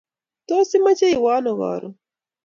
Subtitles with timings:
[0.47, 1.93] Tos, imache iwe ano koron?